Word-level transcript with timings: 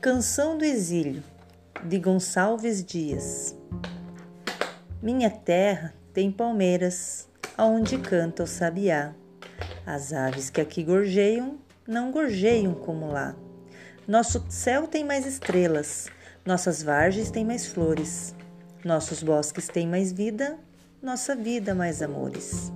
Canção 0.00 0.56
do 0.56 0.64
Exílio, 0.64 1.22
de 1.84 1.98
Gonçalves 1.98 2.82
Dias. 2.82 3.54
Minha 5.02 5.28
terra 5.28 5.92
tem 6.14 6.32
palmeiras, 6.32 7.28
aonde 7.54 7.98
canta 7.98 8.44
o 8.44 8.46
sabiá. 8.46 9.14
As 9.84 10.14
aves 10.14 10.48
que 10.48 10.58
aqui 10.58 10.82
gorjeiam, 10.82 11.58
não 11.86 12.10
gorjeiam 12.10 12.72
como 12.72 13.12
lá. 13.12 13.36
Nosso 14.08 14.42
céu 14.48 14.86
tem 14.86 15.04
mais 15.04 15.26
estrelas, 15.26 16.08
nossas 16.46 16.82
vargens 16.82 17.30
têm 17.30 17.44
mais 17.44 17.66
flores, 17.66 18.34
nossos 18.82 19.22
bosques 19.22 19.68
têm 19.68 19.86
mais 19.86 20.10
vida, 20.10 20.56
nossa 21.02 21.36
vida 21.36 21.74
mais 21.74 22.00
amores. 22.00 22.72